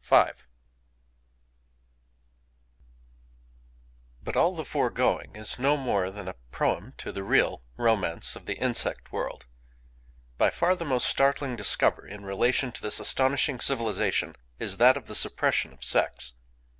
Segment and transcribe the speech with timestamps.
[0.00, 0.24] V
[4.22, 8.46] But all the foregoing is no more than a proem to the real "Romance of
[8.46, 9.46] the Insect World."
[10.38, 15.08] —By far the most startling discovery in relation to this astonishing civilization is that of
[15.08, 16.34] the suppression of sex.